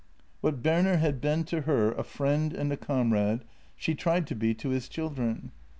What 0.39 0.63
Berner 0.63 0.97
had 0.97 1.21
been 1.21 1.43
to 1.43 1.61
her— 1.61 1.91
a 1.91 2.03
friend 2.03 2.53
and 2.55 2.73
a 2.73 2.75
comrade— 2.75 3.41
she 3.75 3.93
tried 3.93 4.25
to 4.29 4.35
be 4.35 4.55
to 4.55 4.69
his 4.69 4.89
children. 4.89 5.51